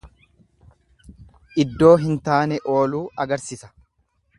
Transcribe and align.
Iddoo 1.65 1.93
hin 2.07 2.19
taane 2.31 2.61
ooluu 2.79 3.07
agarsisa. 3.27 3.75